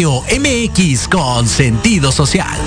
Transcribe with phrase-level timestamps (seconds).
[0.00, 2.58] Radio MX con sentido social.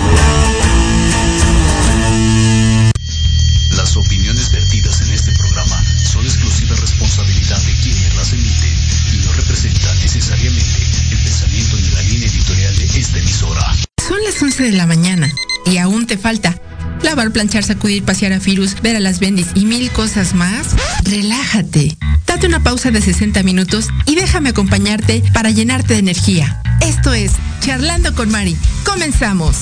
[3.71, 8.69] Las opiniones vertidas en este programa son exclusiva responsabilidad de quienes las emiten
[9.15, 13.75] y no representan necesariamente el pensamiento ni la línea editorial de esta emisora.
[14.07, 15.33] Son las 11 de la mañana
[15.65, 16.61] y aún te falta
[17.01, 20.75] lavar, planchar, sacudir, pasear a Firus, ver a las bendis y mil cosas más.
[21.03, 21.97] Relájate.
[22.27, 26.61] Date una pausa de 60 minutos y déjame acompañarte para llenarte de energía.
[26.83, 28.57] Esto es Charlando con Mari.
[28.85, 29.55] Comenzamos.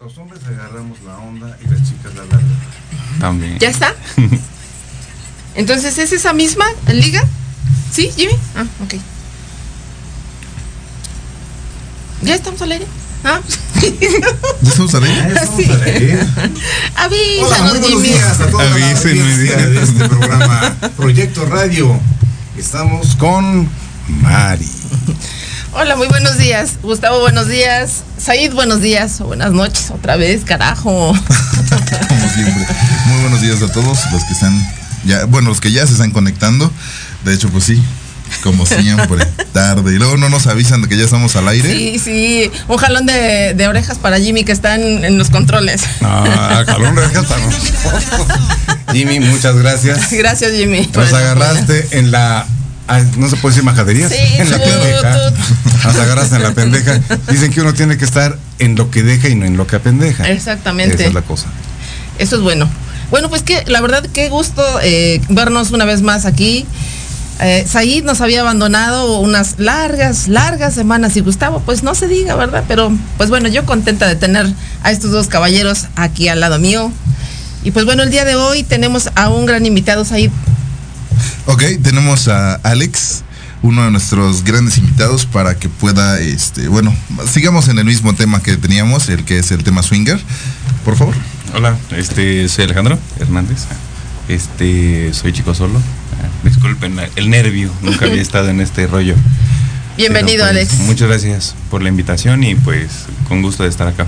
[0.00, 2.46] Los hombres agarramos la onda y las chicas la larga.
[3.18, 3.58] También.
[3.58, 3.92] ¿Ya está?
[5.56, 7.24] Entonces, ¿es esa misma liga?
[7.94, 8.34] ¿Sí, Jimmy?
[8.56, 8.94] Ah, ok.
[12.22, 12.86] ¿Ya estamos al aire?
[13.22, 13.40] Ah.
[14.62, 15.34] ¿Ya estamos al aire?
[15.34, 15.70] Ya estamos Sí.
[15.70, 16.26] Hola,
[16.96, 18.08] Avísanos, muy buenos Jimmy.
[18.08, 19.70] días a toda la Avísenme, audiencia días.
[19.70, 22.00] de este programa Proyecto Radio.
[22.58, 23.68] Estamos con
[24.08, 24.68] Mari.
[25.72, 26.72] Hola, muy buenos días.
[26.82, 28.02] Gustavo, buenos días.
[28.18, 29.20] Said, buenos días.
[29.20, 30.90] O buenas noches, otra vez, carajo.
[32.08, 32.66] Como siempre.
[33.06, 36.10] Muy buenos días a todos los que están ya, bueno, los que ya se están
[36.12, 36.70] conectando.
[37.24, 37.82] De hecho, pues sí,
[38.42, 39.94] como siempre, tarde.
[39.94, 41.72] Y luego no nos avisan de que ya estamos al aire.
[41.72, 42.50] Sí, sí.
[42.68, 45.82] Un jalón de, de orejas para Jimmy que están en los controles.
[46.02, 48.04] Ah, jalón de orejas para nosotros.
[48.92, 50.10] Jimmy, muchas gracias.
[50.12, 50.88] Gracias, Jimmy.
[50.94, 52.46] Nos agarraste en la.
[52.88, 54.10] ah, No se puede decir majaderías.
[54.12, 55.14] Sí, en la tú, pendeja.
[55.30, 55.34] tú.
[55.84, 57.00] Nos agarraste en la pendeja.
[57.30, 59.76] Dicen que uno tiene que estar en lo que deja y no en lo que
[59.76, 60.28] apendeja.
[60.28, 60.94] Exactamente.
[60.96, 61.46] Esa es la cosa.
[62.18, 62.68] Eso es bueno.
[63.10, 66.66] Bueno, pues que la verdad, qué gusto eh, vernos una vez más aquí.
[67.40, 72.36] Eh, Said nos había abandonado unas largas, largas semanas y Gustavo, pues no se diga,
[72.36, 72.64] ¿verdad?
[72.68, 74.46] Pero pues bueno, yo contenta de tener
[74.82, 76.92] a estos dos caballeros aquí al lado mío.
[77.64, 80.30] Y pues bueno, el día de hoy tenemos a un gran invitado, Said.
[81.46, 83.22] Ok, tenemos a Alex,
[83.62, 86.94] uno de nuestros grandes invitados para que pueda, este, bueno,
[87.30, 90.20] sigamos en el mismo tema que teníamos, el que es el tema swinger.
[90.84, 91.14] Por favor.
[91.54, 93.64] Hola, este soy Alejandro Hernández.
[94.28, 95.80] Este soy chico solo.
[96.42, 99.14] Disculpen el nervio, nunca había estado en este rollo.
[99.96, 100.74] Bienvenido, pues, Alex.
[100.80, 102.90] Muchas gracias por la invitación y pues
[103.28, 104.06] con gusto de estar acá.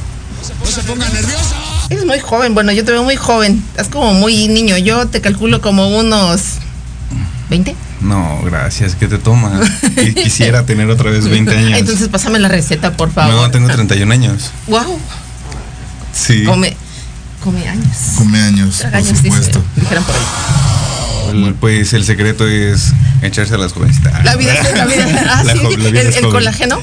[1.88, 3.62] Eres muy joven, bueno, yo te veo muy joven.
[3.70, 4.76] Estás como muy niño.
[4.78, 6.40] Yo te calculo como unos
[7.50, 7.74] 20.
[8.00, 9.60] No, gracias, ¿qué te toma?
[9.82, 11.78] Qui- Quisiera tener otra vez 20 años.
[11.78, 13.34] Entonces pásame la receta, por favor.
[13.34, 14.50] no, tengo 31 años.
[14.66, 14.98] Wow,
[16.12, 16.44] Sí.
[16.44, 16.76] come,
[17.42, 17.96] come años.
[18.16, 19.58] Come años, por Años, supuesto.
[19.60, 20.22] dice- dijeron por ahí.
[21.30, 24.24] El- Pues el secreto es echarse a las jovencitas.
[24.24, 25.06] La vida es la vida.
[25.28, 26.80] Ah, La sí, jo- la vida el, es el colágeno.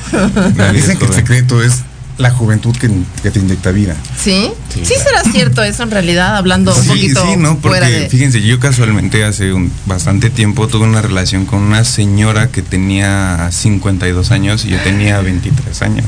[0.73, 1.79] Dicen que el secreto es
[2.19, 2.91] la juventud que,
[3.23, 3.95] que te inyecta vida.
[4.21, 4.51] ¿Sí?
[4.71, 7.99] sí, Sí, será cierto eso en realidad, hablando un Sí, poquito sí, no, fuera porque
[8.01, 8.10] de.
[8.10, 13.49] fíjense, yo casualmente hace un, bastante tiempo tuve una relación con una señora que tenía
[13.51, 16.06] 52 años y yo tenía 23 años.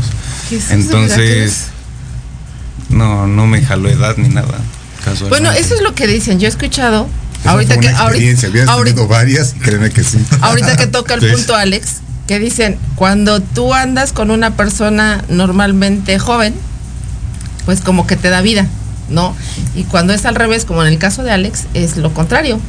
[0.70, 1.68] Entonces,
[2.90, 4.60] no, no me jaló edad ni nada.
[5.04, 5.30] casualmente.
[5.30, 6.40] Bueno, eso es lo que dicen.
[6.40, 7.08] Yo he escuchado.
[7.46, 10.18] Ahorita que ahorita, ahorita, varias, y créeme que sí.
[10.42, 11.28] ahorita que toca el Sí.
[11.32, 11.88] punto, Alex,
[12.28, 16.54] que dicen, cuando tú andas con una persona normalmente joven,
[17.66, 18.68] pues como que te da vida,
[19.10, 19.36] ¿no?
[19.76, 22.60] Y cuando es al revés, como en el caso de Alex, es lo contrario.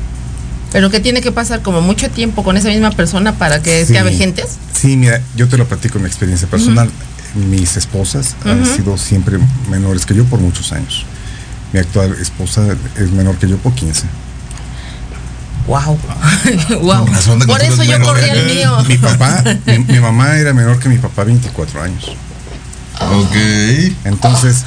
[0.73, 3.93] Pero que tiene que pasar como mucho tiempo con esa misma persona para que Sí.
[3.93, 4.57] te avejentes.
[4.79, 6.91] Sí, mira, yo te lo platico en mi experiencia personal.
[7.35, 9.39] Mis esposas han sido siempre
[9.71, 11.05] menores que yo por muchos años.
[11.73, 12.63] Mi actual esposa
[12.97, 14.05] es menor que yo por 15.
[15.67, 15.99] Wow.
[16.83, 17.05] wow.
[17.05, 18.77] Con razón de Por eso yo menos, corrí el mío.
[18.89, 22.17] Mi papá, mi, mi mamá era menor que mi papá 24 años.
[23.01, 23.37] Ok.
[24.05, 24.65] Entonces,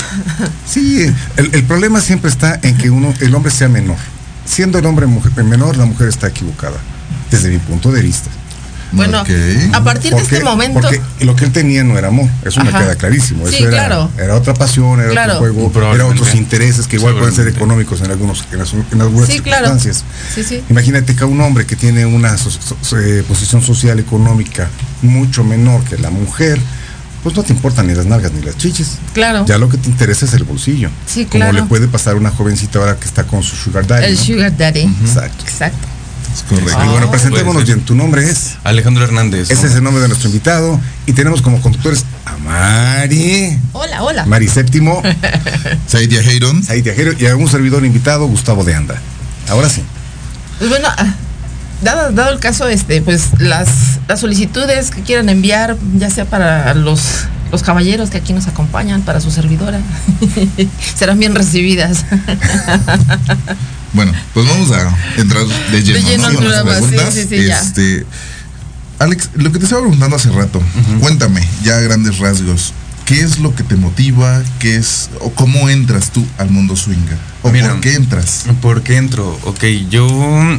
[0.67, 3.97] sí, el, el problema siempre está en que uno, el hombre sea menor.
[4.45, 6.77] Siendo el hombre mujer, menor, la mujer está equivocada,
[7.29, 8.29] desde mi punto de vista.
[8.91, 9.23] Bueno,
[9.73, 10.79] a partir de este momento.
[10.81, 12.79] Porque lo que él tenía no era amor, eso me Ajá.
[12.79, 13.47] queda clarísimo.
[13.47, 14.11] Sí, Eso era, claro.
[14.17, 15.33] era otra pasión, era Claro.
[15.33, 16.21] otro juego, era Probablemente.
[16.21, 19.65] otros intereses que igual pueden ser económicos en algunos en, las- en algunas Sí, claro.
[19.67, 20.03] circunstancias.
[20.33, 20.63] Sí, sí.
[20.69, 24.69] Imagínate que a un hombre que tiene una so- so- eh, posición social económica
[25.01, 26.59] mucho menor que la mujer,
[27.23, 28.97] pues no te importan ni las nalgas ni las chichis.
[29.13, 29.45] Claro.
[29.45, 30.89] Ya lo que te interesa es el bolsillo.
[31.05, 31.53] Sí, Como claro.
[31.53, 34.05] le puede pasar a una jovencita ahora que está con su sugar daddy.
[34.05, 34.23] El ¿no?
[34.23, 34.81] Sugar Daddy.
[35.05, 35.43] Exacto.
[35.43, 35.87] Exacto.
[36.39, 36.83] Es correcto.
[36.85, 37.11] Y bueno, Ah.
[37.11, 37.81] presentémonos bien.
[37.81, 38.55] Tu nombre es.
[38.63, 39.49] Alejandro Hernández.
[39.51, 40.79] Ese es el nombre de nuestro invitado.
[41.05, 44.25] Y tenemos como conductores a Mari, Hola, hola.
[44.25, 45.01] Mari Séptimo,
[45.87, 46.63] Saidia Heiron.
[46.63, 48.95] Said Viajero y a un servidor invitado, Gustavo de Anda.
[49.49, 49.83] Ahora sí.
[50.59, 51.13] Pues bueno, ah,
[51.81, 56.73] dado, dado el caso, este, pues las, las solicitudes que quieran enviar, ya sea para
[56.75, 57.01] los,
[57.51, 59.79] los caballeros que aquí nos acompañan, para su servidora,
[60.95, 62.05] serán bien recibidas.
[63.93, 66.27] Bueno, pues vamos a entrar de lleno, De lleno ¿no?
[66.29, 67.13] al programa, sí, preguntas.
[67.13, 67.59] sí, sí, ya.
[67.59, 68.05] Este,
[68.99, 70.61] Alex, lo que te estaba preguntando hace rato,
[70.99, 72.73] cuéntame, ya a grandes rasgos,
[73.05, 74.43] ¿qué es lo que te motiva?
[74.59, 77.17] ¿Qué es, o cómo entras tú al mundo swinger?
[77.41, 78.43] ¿O Mira, por qué entras?
[78.61, 79.39] ¿Por qué entro?
[79.45, 80.07] Ok, yo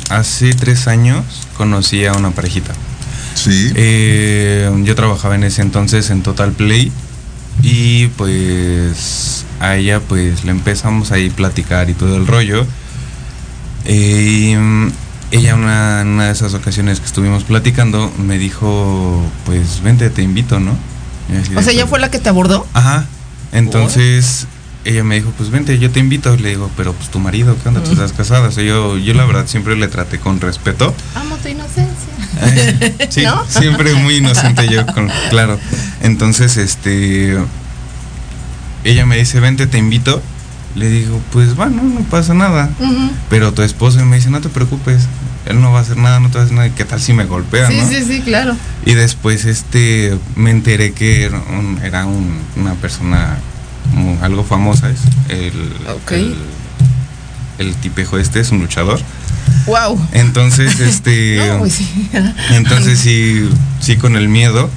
[0.08, 1.24] hace tres años
[1.56, 2.72] conocí a una parejita.
[3.34, 3.70] Sí.
[3.74, 6.90] Eh, yo trabajaba en ese entonces en Total Play
[7.62, 12.66] y pues a ella pues le empezamos ahí a platicar y todo el rollo.
[13.84, 14.56] Eh,
[15.30, 20.10] y, ella una, en una de esas ocasiones que estuvimos platicando me dijo pues vente
[20.10, 20.76] te invito, ¿no?
[21.32, 22.66] Y así o sea, ella pues, fue la que te abordó.
[22.74, 23.06] Ajá.
[23.52, 24.48] Entonces
[24.84, 26.36] ella me dijo, pues vente, yo te invito.
[26.36, 27.82] Le digo, pero pues tu marido, ¿qué onda?
[27.82, 28.48] ¿Tú estás casada?
[28.48, 30.94] O sea, yo, yo la verdad siempre le traté con respeto.
[31.14, 32.10] Amo tu inocencia.
[32.42, 33.44] Eh, sí, ¿No?
[33.46, 35.58] siempre muy inocente yo, con, claro.
[36.02, 37.36] Entonces, este,
[38.84, 40.22] ella me dice, vente, te invito.
[40.76, 42.70] Le digo, pues bueno, no pasa nada.
[43.28, 45.02] Pero tu esposo me dice, no te preocupes,
[45.46, 46.74] él no va a hacer nada, no te va a hacer nada.
[46.74, 47.88] ¿Qué tal si me golpea, Sí, no?
[47.88, 48.54] sí, sí, claro.
[48.86, 53.36] Y después este me enteré que era, un- era un- una persona
[53.92, 55.52] como algo famosa, es el,
[56.20, 56.34] el,
[57.58, 59.00] el tipejo este es un luchador.
[59.66, 60.00] Wow.
[60.12, 62.08] Entonces, este No, pues sí.
[62.50, 63.48] entonces sí,
[63.80, 64.70] sí con el miedo.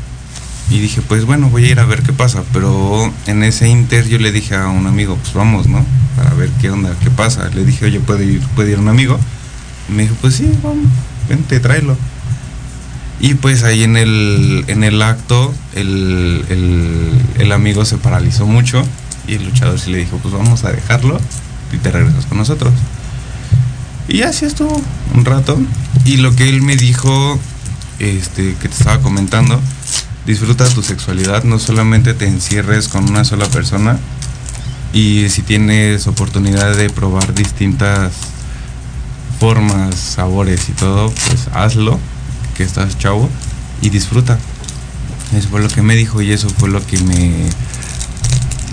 [0.69, 2.43] Y dije, pues bueno, voy a ir a ver qué pasa.
[2.53, 5.85] Pero en ese inter yo le dije a un amigo, pues vamos, ¿no?
[6.15, 7.49] Para ver qué onda, qué pasa.
[7.53, 9.19] Le dije, oye, ¿puede ir, puede ir un amigo?
[9.89, 10.87] Y me dijo, pues sí, vamos,
[11.29, 11.97] vente, tráelo.
[13.19, 16.43] Y pues ahí en el, en el acto, el,
[17.37, 18.83] el, amigo se paralizó mucho.
[19.27, 21.19] Y el luchador sí le dijo, pues vamos a dejarlo
[21.71, 22.73] y te regresas con nosotros.
[24.09, 24.81] Y así estuvo
[25.15, 25.57] un rato.
[26.03, 27.39] Y lo que él me dijo,
[27.99, 29.61] este, que te estaba comentando,
[30.25, 33.97] disfruta tu sexualidad, no solamente te encierres con una sola persona.
[34.93, 38.11] Y si tienes oportunidad de probar distintas
[39.39, 41.99] formas, sabores y todo, pues hazlo,
[42.55, 43.29] que estás chavo,
[43.81, 44.37] y disfruta.
[45.35, 47.31] Eso fue lo que me dijo y eso fue lo que me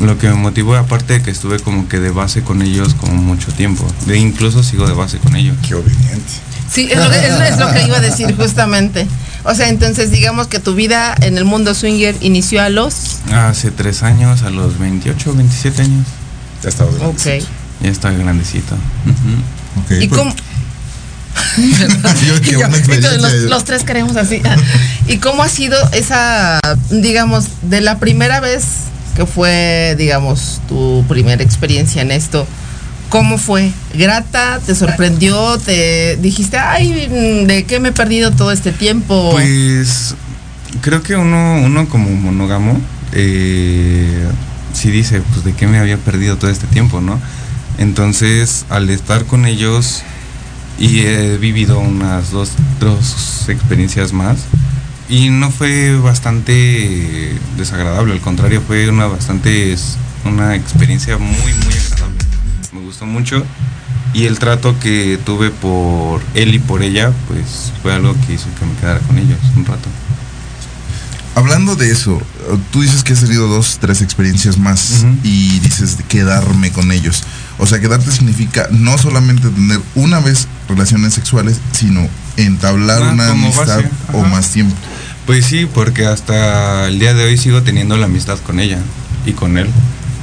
[0.07, 3.15] lo que me motivó aparte de que estuve como que de base con ellos como
[3.21, 3.87] mucho tiempo.
[4.07, 5.57] De incluso sigo de base con ellos.
[5.67, 6.31] Qué obediente.
[6.73, 9.07] Sí, es lo, que, es- es lo que iba a decir justamente.
[9.45, 13.19] O sea, entonces digamos que tu vida en el mundo swinger inició a los...
[13.33, 16.07] Hace tres años, a los 28, 27 años,
[16.63, 17.45] Ya estaba de Ok.
[17.81, 18.75] ya está grandecito.
[18.75, 19.81] Ujú.
[19.83, 20.35] Ok, ¿Y pues, cómo,
[22.27, 24.43] yo, yo, entonces los, los tres queremos así.
[25.07, 28.65] ¿Y cómo ha sido esa, digamos, de la primera vez
[29.17, 32.47] que fue, digamos, tu primera experiencia en esto?
[33.11, 33.73] ¿Cómo fue?
[33.93, 34.61] ¿Grata?
[34.65, 35.59] ¿Te sorprendió?
[35.59, 39.31] ¿Te dijiste, ay, mm, de qué me he perdido todo este tiempo?
[39.33, 40.15] Pues
[40.81, 42.81] creo que uno, uno como monógamo,
[43.13, 44.29] eh,
[44.73, 47.21] sí dice, pues de qué me había perdido todo este tiempo, ¿no?
[47.79, 50.03] Entonces, al estar con ellos
[50.79, 54.39] y he vivido unas dos, dos experiencias más,
[55.09, 59.75] y no fue bastante desagradable, al contrario, fue una bastante,
[60.25, 62.30] una experiencia muy, muy agradable.
[62.73, 63.45] Me gustó mucho
[64.13, 68.47] y el trato que tuve por él y por ella, pues fue algo que hizo
[68.59, 69.89] que me quedara con ellos un rato.
[71.37, 72.21] Hablando de eso,
[72.73, 77.23] tú dices que has tenido dos, tres experiencias más y dices de quedarme con ellos.
[77.59, 83.31] O sea, quedarte significa no solamente tener una vez relaciones sexuales, sino entablar Ah, una
[83.31, 83.81] amistad
[84.13, 84.75] o más tiempo.
[85.25, 88.79] Pues sí, porque hasta el día de hoy sigo teniendo la amistad con ella
[89.25, 89.69] y con él.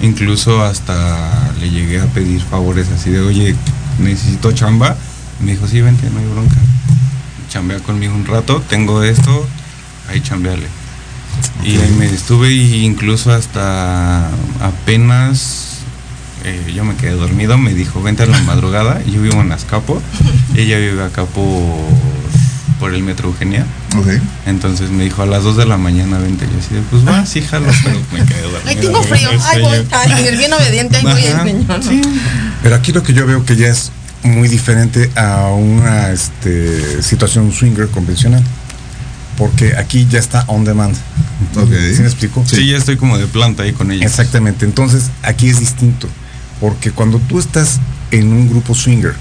[0.02, 3.56] Incluso hasta le llegué a pedir favores así de, oye,
[4.00, 4.96] necesito chamba.
[5.40, 6.58] Me dijo, sí, vente, no hay bronca.
[7.50, 9.48] Chambea conmigo un rato, tengo esto,
[10.10, 10.68] ahí chambeale.
[11.64, 14.28] Y ahí me estuve y incluso hasta
[14.62, 15.78] apenas
[16.44, 20.02] eh, yo me quedé dormido, me dijo, vente a la madrugada, yo vivo en Azcapo,
[20.56, 21.76] ella vive acá por,
[22.80, 23.66] por el Metro Eugenia.
[24.46, 26.46] Entonces me dijo a las 2 de la mañana, vente.
[26.52, 28.62] Yo así de, pues va, sí, jalo, pero me quedé dormido.
[28.66, 29.30] Ay, tengo frío.
[29.44, 29.88] Ay, voy.
[29.92, 30.98] Ay, bien obediente.
[30.98, 31.44] Ay, voy, Ajá,
[31.82, 31.82] señor.
[31.84, 32.02] sí.
[32.64, 33.92] Pero aquí lo que yo veo que ya es
[34.24, 38.44] muy diferente a una este, situación swinger convencional.
[39.38, 40.96] Porque aquí ya está on demand.
[41.56, 41.70] Ok.
[41.96, 42.44] ¿Sí me explico?
[42.48, 44.04] Sí, ya estoy como de planta ahí con ella.
[44.06, 44.66] Exactamente.
[44.66, 46.08] Entonces, aquí es distinto.
[46.60, 47.80] Porque cuando tú estás
[48.10, 49.14] en un grupo swinger,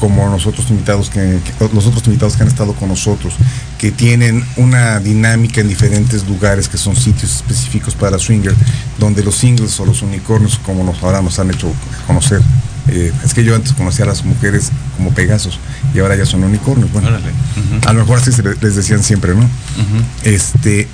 [0.00, 3.34] como nosotros invitados que, que- los otros invitados que han estado con nosotros,
[3.80, 8.54] que tienen una dinámica en diferentes lugares que son sitios específicos para swinger,
[8.98, 11.72] donde los singles o los unicornios, como nos ahora nos han hecho
[12.06, 12.42] conocer
[12.88, 15.58] eh, es que yo antes conocía a las mujeres como Pegasos
[15.94, 16.90] y ahora ya son unicornios.
[16.92, 17.08] Bueno,
[17.86, 19.48] a lo mejor así se le- les decían siempre, ¿no?
[20.24, 20.88] Este,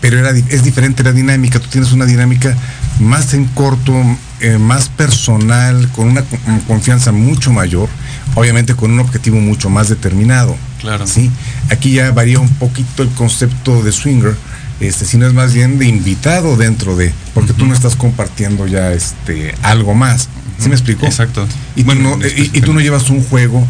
[0.00, 1.58] pero era, es diferente la dinámica.
[1.58, 2.56] Tú tienes una dinámica
[3.00, 3.92] más en corto,
[4.40, 7.88] eh, más personal, con una co- confianza mucho mayor,
[8.34, 10.56] obviamente con un objetivo mucho más determinado.
[10.80, 11.06] Claro.
[11.06, 11.30] Sí.
[11.70, 14.34] Aquí ya varía un poquito el concepto de swinger.
[14.80, 18.92] Este, sino es más bien de invitado dentro de, porque tú no estás compartiendo ya
[18.92, 20.30] este algo más.
[20.58, 21.04] ¿Sí me explico?
[21.04, 21.46] Exacto.
[21.76, 23.66] Y, Bueno, tú, no, y- y tú no llevas un juego,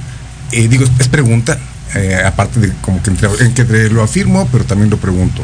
[0.52, 1.58] eh, digo, es pregunta,
[1.96, 5.42] eh, aparte de como que entre, en que te lo afirmo, pero también lo pregunto.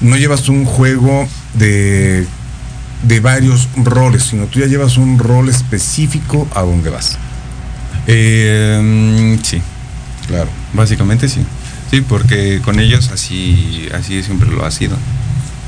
[0.00, 2.26] No llevas un juego de,
[3.04, 7.16] de varios roles, sino tú ya llevas un rol específico a donde vas.
[8.08, 8.80] Eh,
[9.38, 9.62] mm, sí,
[10.30, 10.48] Claro.
[10.74, 11.44] básicamente sí.
[11.90, 14.96] Sí, porque con ellos así, así siempre lo ha sido.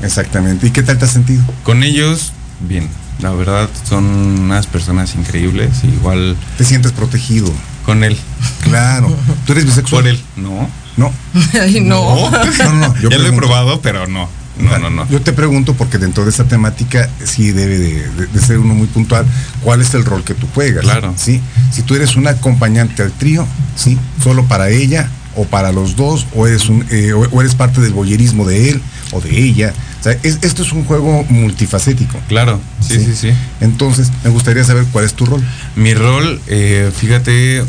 [0.01, 0.67] Exactamente.
[0.67, 1.43] ¿Y qué tal te has sentido?
[1.63, 2.89] Con ellos, bien.
[3.19, 5.83] La verdad, son unas personas increíbles.
[5.83, 7.51] Igual ¿Te sientes protegido?
[7.85, 8.17] con él.
[8.61, 9.13] Claro.
[9.45, 10.03] ¿Tú eres bisexual?
[10.03, 10.21] Por él.
[10.37, 10.69] No.
[10.95, 11.11] No.
[11.61, 12.29] Ay, no.
[12.31, 12.95] No, no, no.
[13.01, 14.29] Yo ya lo he probado, pero no.
[14.59, 15.09] No, no, no.
[15.09, 18.73] Yo te pregunto porque dentro de esa temática sí debe de, de- de ser uno
[18.75, 19.25] muy puntual.
[19.61, 20.83] ¿Cuál es el rol que tú juegas?
[20.83, 21.13] Claro.
[21.17, 21.41] Sí.
[21.71, 26.27] Si tú eres un acompañante al trío, sí, solo para ella o para los dos,
[26.35, 29.73] o eres un, eh, o, o eres parte del boyerismo de él o de ella.
[29.99, 32.19] O sea, es- esto es un juego multifacético.
[32.27, 33.29] Claro, sí, sí, sí.
[33.59, 35.43] Entonces, me gustaría saber cuál es tu rol.
[35.75, 37.63] Mi rol, eh, fíjate,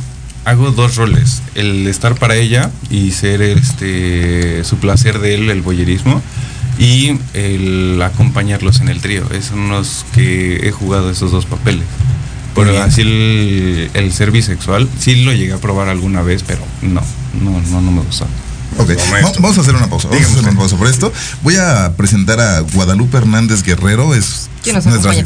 [0.45, 1.41] hago dos roles.
[1.55, 6.21] El estar para ella y ser este su placer de él, el boyerismo.
[6.79, 9.31] Y el acompañarlos en el trío.
[9.31, 11.85] Es unos que he jugado esos dos papeles.
[12.55, 12.83] Pero bien.
[12.83, 17.03] así el, el ser bisexual, sí lo llegué a probar alguna vez, pero no,
[17.43, 18.27] no, no, no me gustó.
[18.79, 18.91] Ok,
[19.41, 20.09] vamos a hacer una pausa.
[20.09, 21.13] Vamos a hacer una pausa por esto.
[21.43, 24.15] Voy a presentar a Guadalupe Hernández Guerrero.
[24.15, 25.25] Es de hoy.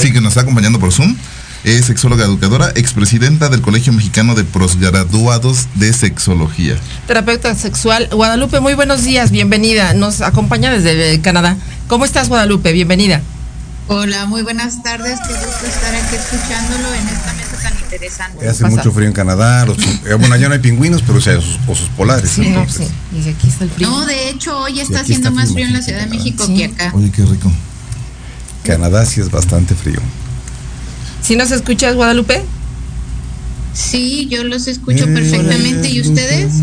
[0.00, 1.16] Sí, que nos está acompañando por Zoom.
[1.64, 6.76] Es sexóloga educadora, expresidenta del Colegio Mexicano de Prosgraduados de Sexología.
[7.06, 8.08] Terapeuta sexual.
[8.12, 9.92] Guadalupe, muy buenos días, bienvenida.
[9.92, 11.56] Nos acompaña desde Canadá.
[11.88, 12.72] ¿Cómo estás, Guadalupe?
[12.72, 13.22] Bienvenida.
[13.88, 15.18] Hola, muy buenas tardes.
[15.26, 18.48] Qué gusto estar aquí escuchándolo en esta mesa tan interesante.
[18.48, 18.76] Hace pasa?
[18.76, 19.66] mucho frío en Canadá.
[19.66, 19.76] los
[20.18, 22.30] bueno, allá no hay pingüinos, pero sí hay osos, osos polares.
[22.30, 22.88] Sí, no, entonces.
[22.88, 23.18] sí.
[23.24, 23.90] Y aquí está el frío.
[23.90, 26.44] No, de hecho, hoy está haciendo está más frío, frío en la Ciudad de México
[26.46, 26.56] Sí.
[26.56, 26.92] que acá.
[26.94, 27.50] Oye, qué rico.
[28.62, 30.00] Canadá sí es bastante frío.
[31.28, 32.42] ¿Sí nos escuchas, Guadalupe?
[33.74, 35.90] Sí, yo los escucho perfectamente.
[35.90, 36.54] ¿Y ustedes?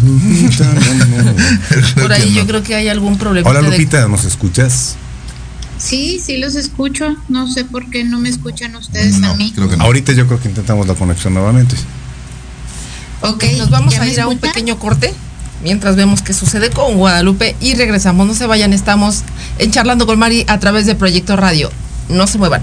[2.00, 3.50] Por ahí yo creo que hay algún problema.
[3.50, 4.94] Hola Lupita, ¿nos escuchas?
[5.76, 7.16] Sí, sí los escucho.
[7.28, 9.50] No sé por qué no me escuchan ustedes No, a mí.
[9.56, 9.82] creo que no.
[9.82, 11.74] Ahorita yo creo que intentamos la conexión nuevamente.
[13.22, 15.12] Ok, Nos vamos ¿ya a ir a un pequeño corte
[15.64, 18.28] mientras vemos qué sucede con Guadalupe y regresamos.
[18.28, 19.24] No se vayan, estamos
[19.58, 21.72] en Charlando con Mari a través de Proyecto Radio.
[22.08, 22.62] No se muevan.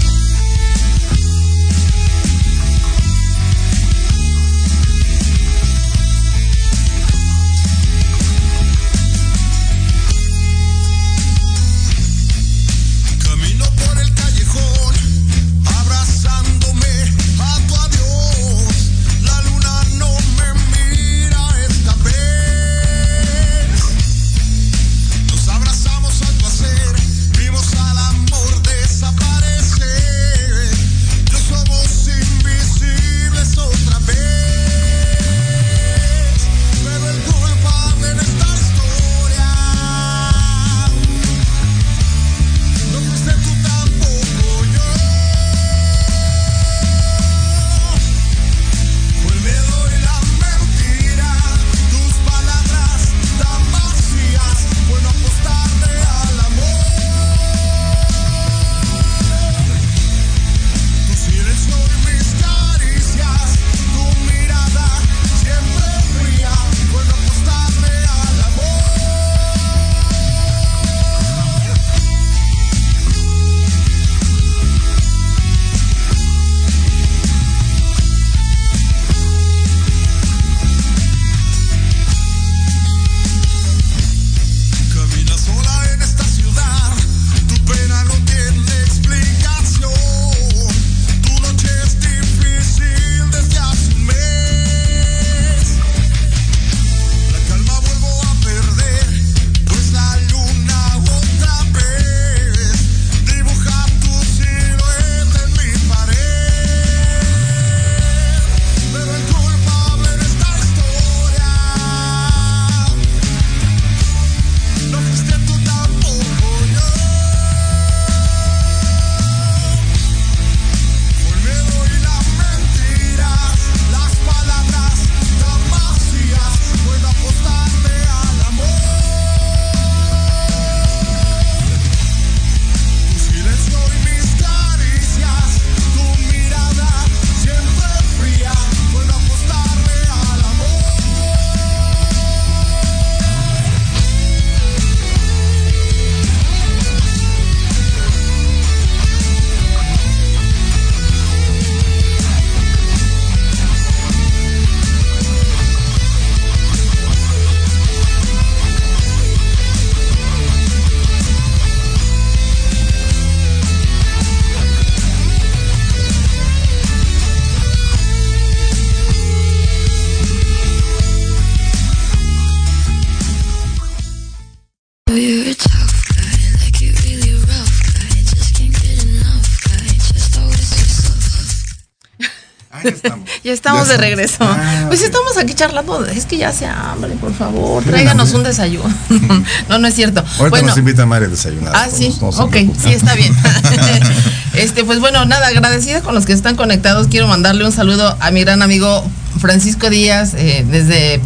[183.43, 184.37] Ya estamos Ya de regreso.
[184.41, 186.05] Ah, pues estamos aquí charlando.
[186.05, 187.83] Es que ya hace hambre, por favor.
[187.83, 188.93] Tráiganos un desayuno.
[189.69, 190.21] no, no es cierto.
[190.21, 191.73] Ahorita bueno, nos invita Mari a desayunar.
[191.75, 193.35] Ah, sí, se ok, sí, está bien.
[194.53, 197.07] este, pues bueno, nada, agradecida con los que están conectados.
[197.07, 199.03] Quiero mandarle un saludo a mi gran amigo
[199.39, 201.19] Francisco Díaz eh, desde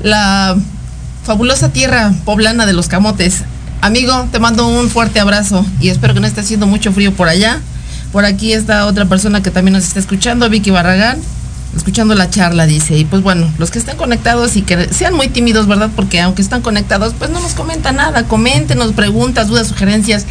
[0.00, 0.56] la
[1.24, 3.42] fabulosa tierra poblana de los camotes.
[3.80, 7.28] Amigo, te mando un fuerte abrazo y espero que no esté haciendo mucho frío por
[7.28, 7.60] allá.
[8.12, 11.18] Por aquí está otra persona que también nos está escuchando, Vicky Barragán,
[11.74, 12.96] escuchando la charla, dice.
[12.98, 15.90] Y pues bueno, los que estén conectados y que sean muy tímidos, ¿verdad?
[15.96, 18.24] Porque aunque están conectados, pues no nos comentan nada.
[18.24, 20.26] Coméntenos preguntas, dudas, sugerencias.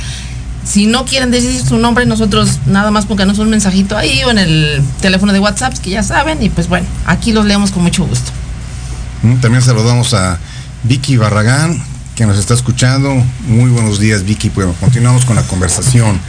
[0.64, 4.38] Si no quieren decir su nombre, nosotros nada más pónganos un mensajito ahí o en
[4.38, 6.44] el teléfono de WhatsApp, que ya saben.
[6.44, 8.32] Y pues bueno, aquí los leemos con mucho gusto.
[9.24, 10.38] Mm, También saludamos a
[10.84, 11.82] Vicky Barragán,
[12.16, 13.12] que nos está escuchando.
[13.48, 14.50] Muy buenos días, Vicky.
[14.50, 16.20] Bueno, continuamos con la conversación.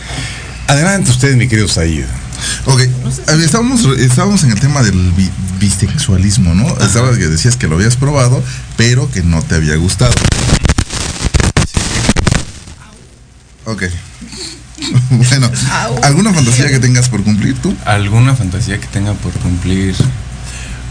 [0.67, 2.05] Adelante usted, mi querido Said.
[2.65, 2.81] Ok,
[3.43, 6.67] estábamos, estábamos en el tema del bi- bisexualismo, ¿no?
[6.85, 8.43] Estabas que decías que lo habías probado,
[8.77, 10.15] pero que no te había gustado.
[13.67, 13.85] Ok.
[15.11, 15.51] bueno,
[16.03, 17.77] ¿alguna fantasía que tengas por cumplir tú?
[17.85, 19.95] ¿Alguna fantasía que tenga por cumplir?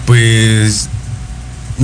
[0.06, 0.88] Pues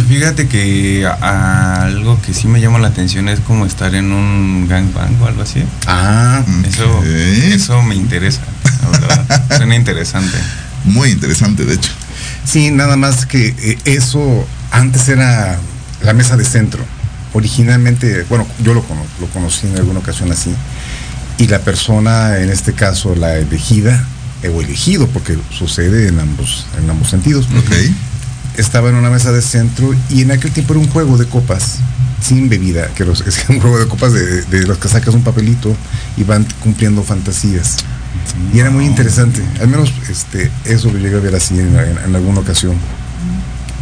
[0.07, 4.11] fíjate que a- a algo que sí me llama la atención es como estar en
[4.11, 5.63] un gangbang o algo así.
[5.87, 8.41] Ah, Eso, eso me interesa,
[8.83, 9.57] la verdad.
[9.57, 10.37] Suena interesante.
[10.85, 11.91] Muy interesante, de hecho.
[12.45, 15.57] sí, nada más que eh, eso antes era
[16.03, 16.83] la mesa de centro.
[17.33, 18.83] Originalmente, bueno, yo lo,
[19.19, 20.51] lo conocí en alguna ocasión así.
[21.37, 24.03] Y la persona, en este caso la elegida,
[24.43, 27.47] o elegido, porque sucede en ambos, en ambos sentidos.
[27.57, 27.71] Ok.
[28.57, 31.77] Estaba en una mesa de centro y en aquel tiempo era un juego de copas
[32.21, 35.21] sin bebida, que los- es un juego de copas de, de los que sacas un
[35.23, 35.75] papelito
[36.17, 37.77] y van cumpliendo fantasías.
[38.53, 42.39] Y era muy interesante, al menos este, eso lo llegué a ver así en, alguna
[42.39, 42.75] ocasión.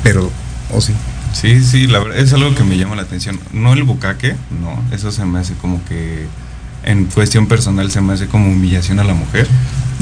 [0.03, 0.31] Pero,
[0.73, 0.93] oh sí.
[1.33, 3.39] Sí, sí, la verdad es algo que me llama la atención.
[3.51, 6.27] No el bucaque, no, eso se me hace como que
[6.83, 9.47] en cuestión personal se me hace como humillación a la mujer.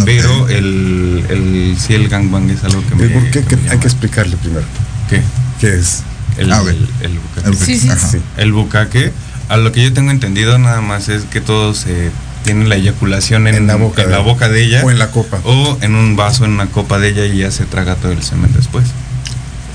[0.05, 3.41] Pero el, el sí el gangbang es algo que me, ¿El por qué?
[3.41, 4.65] que Que me hay que explicarle primero.
[5.09, 5.21] ¿Qué?
[5.59, 6.01] ¿Qué es?
[6.37, 7.55] El, Ah, el, el bucaque.
[7.65, 8.17] Sí, sí.
[8.37, 9.11] El bucaque,
[9.49, 12.09] a lo que yo tengo entendido nada más es que todos eh,
[12.43, 14.97] tienen la eyaculación en, En la boca en de- la boca de ella O en
[14.99, 15.39] la copa.
[15.43, 18.23] o en un vaso, en una copa de ella y ya se traga todo el
[18.23, 18.85] semen después.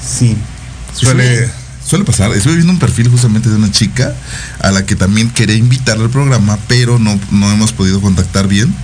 [0.05, 0.37] Sí.
[0.95, 1.49] Suele...
[1.87, 4.13] Suele pasar, estuve viendo un perfil justamente de una chica
[4.61, 8.75] a la que también quería invitar al programa, pero no, no hemos podido contactar bien.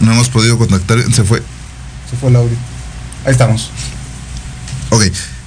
[0.00, 1.42] No hemos podido contactar se fue.
[2.10, 2.54] Se fue Lauri.
[3.24, 3.70] Ahí estamos.
[4.90, 5.04] Ok,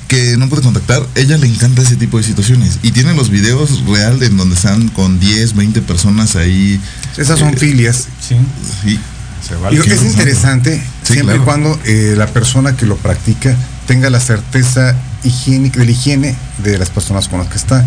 [0.08, 2.80] que no puede contactar, ella le encanta ese tipo de situaciones.
[2.84, 6.80] Y tiene los videos real en donde están con 10, 20 personas ahí.
[7.18, 8.08] Esas son Eh, filias.
[8.28, 8.36] Sí,
[8.84, 9.00] Sí,
[9.48, 9.78] se Y vale.
[9.78, 13.56] lo que es interesante, Sí, siempre y cuando eh, la persona que lo practica
[13.86, 17.86] tenga la certeza higiénica, de la higiene de las personas con las que está.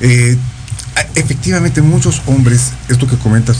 [0.00, 0.36] Eh,
[1.14, 3.58] efectivamente, muchos hombres, esto que comentas,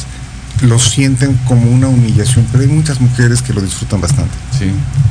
[0.63, 4.33] lo sienten como una humillación, pero hay muchas mujeres que lo disfrutan bastante.
[4.59, 4.67] Sí.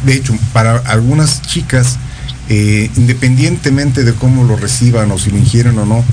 [0.05, 1.97] De hecho, para algunas chicas,
[2.49, 6.03] eh, independientemente de cómo lo reciban o si lo ingieren o no,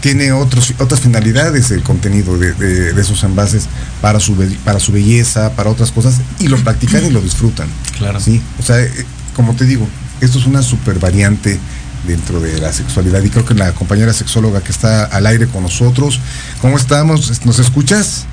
[0.00, 3.66] tiene otros, otras finalidades el contenido de, de- de esos envases
[4.00, 4.34] para su,
[4.64, 7.66] para su belleza, para otras cosas, y lo practican y lo disfrutan.
[7.98, 8.20] Claro.
[8.20, 8.40] ¿sí?
[8.58, 8.90] O sea, eh,
[9.34, 9.86] como te digo,
[10.20, 11.58] esto es una super variante
[12.06, 15.62] dentro de la sexualidad y creo que la compañera sexóloga que está al aire con
[15.64, 16.20] nosotros,
[16.60, 17.44] ¿cómo estamos?
[17.44, 18.26] ¿Nos escuchas?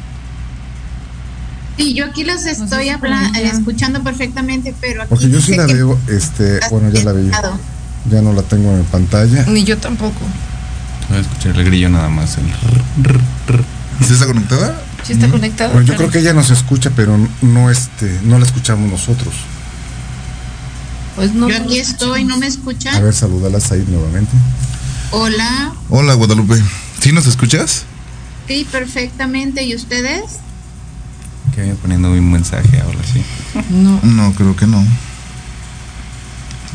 [1.77, 3.51] Sí, yo aquí los estoy sé habla- por allá.
[3.51, 7.57] escuchando perfectamente, pero aquí Porque yo sí la veo, este, bueno, ya la veía, estado.
[8.11, 9.45] ya no la tengo en pantalla.
[9.47, 10.19] Ni yo tampoco.
[11.09, 12.37] Voy a escuchar el grillo nada más.
[12.37, 14.81] el- ¿Sí está conectada?
[15.03, 15.71] Sí está conectado.
[15.73, 19.33] Bueno, yo pero- creo que ella nos escucha, pero no este, no la escuchamos nosotros.
[21.15, 21.49] Pues no.
[21.49, 23.03] Yo aquí estoy, ¿no me A escuchan?
[23.03, 24.31] ver, salúdalas ahí nuevamente.
[25.11, 26.55] Hola, Hola, Guadalupe.
[27.01, 27.83] ¿Sí nos escuchas?
[28.47, 29.63] sí, perfectamente.
[29.63, 30.23] ¿Y ustedes?
[31.53, 33.23] Que vaya poniendo un mensaje ahora sí.
[33.69, 33.99] No.
[34.03, 34.83] No, creo que no.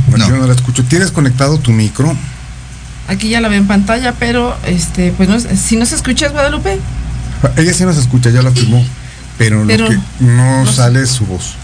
[0.08, 0.34] Bueno, No.
[0.34, 0.84] yo no la escucho.
[0.84, 2.14] ¿Tienes conectado tu micro?
[3.08, 6.78] Aquí ya la veo en pantalla, pero este, pues no, si no se escuchas, Guadalupe.
[7.56, 8.84] Ella sí nos escucha, ya la firmó,
[9.38, 11.54] pero, Pero lo que no, sale es su voz.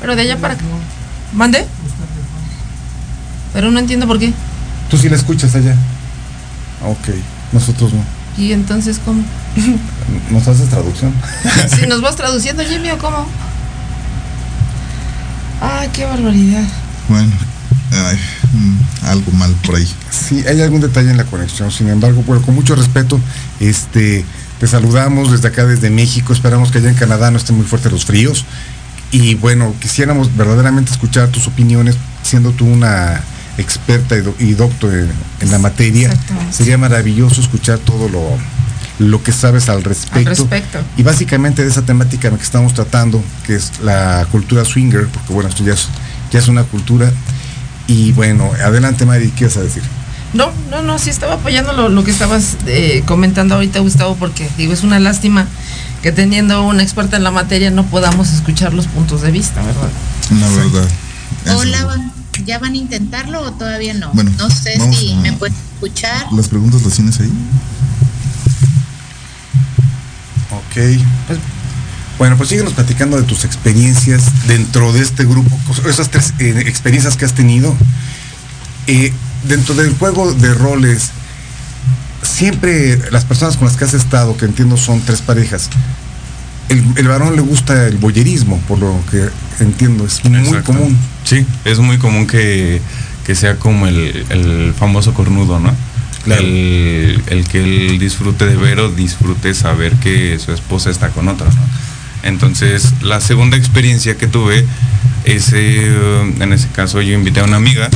[0.00, 0.64] Pero de allá para acá.
[1.32, 1.66] ¿Mande?
[3.52, 4.32] Pero no entiendo por qué.
[4.90, 5.76] Tú sí la escuchas allá.
[6.84, 7.08] Ok,
[7.52, 8.04] nosotros no.
[8.36, 9.22] Y entonces, ¿cómo?
[10.30, 11.12] ¿Nos haces traducción?
[11.88, 13.26] Nos vas traduciendo, Jimmy, ¿o cómo?
[15.60, 16.64] Ay, qué barbaridad.
[17.08, 17.32] Bueno,
[17.92, 18.18] ay,
[18.52, 19.88] mm, algo mal por ahí.
[20.10, 21.70] Sí, hay algún detalle en la conexión.
[21.70, 23.20] Sin embargo, bueno, con mucho respeto,
[23.60, 24.24] este,
[24.58, 26.32] te saludamos desde acá, desde México.
[26.32, 28.44] Esperamos que allá en Canadá no estén muy fuertes los fríos.
[29.12, 33.22] Y bueno, quisiéramos verdaderamente escuchar tus opiniones, siendo tú una
[33.58, 36.10] experta y, do- y doctor en, en la materia.
[36.50, 38.22] Sería maravilloso escuchar todo lo,
[38.98, 40.28] lo que sabes al respecto.
[40.30, 40.78] respecto.
[40.96, 45.48] Y básicamente de esa temática que estamos tratando, que es la cultura swinger, porque bueno,
[45.48, 45.88] esto ya es,
[46.32, 47.12] ya es una cultura.
[47.86, 49.82] Y bueno, adelante Mari, ¿qué vas a decir?
[50.32, 54.48] No, no, no, sí estaba apoyando lo, lo que estabas eh, comentando ahorita, Gustavo, porque
[54.56, 55.46] digo, es una lástima
[56.02, 59.88] que teniendo una experta en la materia no podamos escuchar los puntos de vista, ¿verdad?
[60.40, 60.88] La verdad.
[61.56, 62.10] Hola,
[62.44, 64.10] ¿ya van a intentarlo o todavía no?
[64.12, 66.26] Bueno, no sé si a- me pueden escuchar.
[66.32, 67.30] ¿Las preguntas las tienes ahí?
[70.50, 70.98] Ok.
[71.26, 71.38] Pues,
[72.18, 75.56] bueno, pues síguenos platicando de tus experiencias dentro de este grupo,
[75.88, 77.76] esas tres eh, experiencias que has tenido.
[78.86, 79.12] Eh,
[79.48, 81.10] dentro del juego de roles,
[82.22, 85.68] siempre las personas con las que has estado, que entiendo son tres parejas,
[86.68, 89.28] el, el varón le gusta el boyerismo, por lo que
[89.60, 90.72] entiendo, es muy Exacto.
[90.72, 90.96] común.
[91.24, 92.80] Sí, es muy común que,
[93.26, 95.74] que sea como el, el famoso cornudo, ¿no?
[96.24, 96.42] Claro.
[96.42, 101.28] El, el que él disfrute de ver o disfrute saber que su esposa está con
[101.28, 101.60] otra, ¿no?
[102.22, 104.64] Entonces, la segunda experiencia que tuve,
[105.26, 105.88] ese,
[106.40, 107.90] en ese caso yo invité a una amiga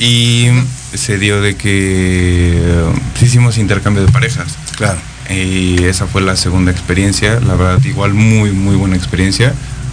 [0.00, 0.46] y
[0.94, 4.56] se dio de que eh, hicimos intercambio de parejas.
[4.76, 4.98] Claro.
[5.28, 9.52] Y esa fue la segunda experiencia, la verdad igual muy muy buena experiencia,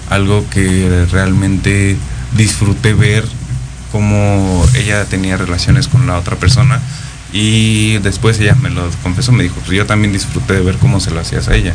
[0.09, 1.97] algo que realmente
[2.37, 3.25] disfruté ver
[3.91, 6.81] cómo ella tenía relaciones con la otra persona
[7.33, 11.01] y después ella me lo confesó, me dijo, pues yo también disfruté de ver cómo
[11.01, 11.73] se lo hacías a ella,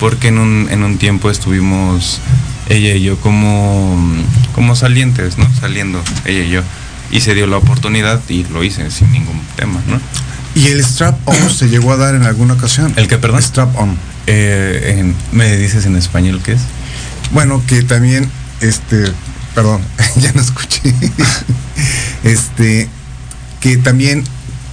[0.00, 2.20] porque en un, en un tiempo estuvimos
[2.68, 3.96] ella y yo como,
[4.52, 5.48] como salientes, ¿no?
[5.60, 6.62] Saliendo, ella y yo.
[7.12, 10.00] Y se dio la oportunidad y lo hice sin ningún tema, ¿no?
[10.56, 12.92] ¿Y el strap on se llegó a dar en alguna ocasión?
[12.96, 13.42] ¿El qué, perdón?
[13.42, 13.96] Strap on.
[14.26, 16.60] Eh, en- ¿Me dices en español qué es?
[17.30, 18.28] Bueno, que también,
[18.62, 19.12] este,
[19.54, 19.82] perdón,
[20.16, 20.94] ya no escuché.
[22.24, 22.88] este,
[23.60, 24.24] que también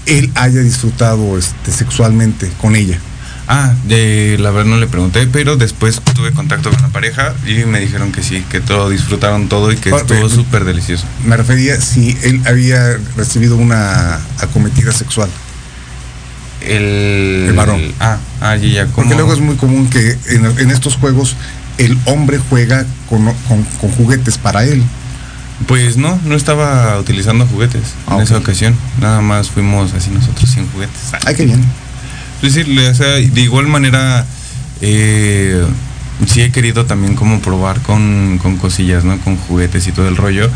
[0.06, 2.98] él haya disfrutado este, sexualmente con ella.
[3.50, 7.66] Ah, de, la verdad no le pregunté, pero después tuve contacto con la pareja y
[7.66, 11.06] me dijeron que sí, que todo disfrutaron todo y que Ah, estuvo súper delicioso.
[11.26, 15.30] Me refería si él había recibido una acometida sexual.
[16.66, 17.82] El, El varón.
[18.00, 19.14] Ah, ah, ya, ya, Porque ¿cómo?
[19.16, 21.36] luego es muy común que en, en estos juegos
[21.78, 24.84] el hombre juega con, con- con juguetes para él.
[25.68, 28.76] Pues no, no estaba utilizando juguetes Ah, en esa ocasión.
[29.00, 31.12] Nada más fuimos así nosotros sin juguetes.
[31.26, 31.64] Ay, qué bien.
[32.42, 34.26] Es decir, o sea, de igual manera,
[34.82, 35.64] eh,
[36.28, 39.18] sí he querido también como probar con, con cosillas, ¿no?
[39.20, 40.50] Con juguetes y todo el rollo.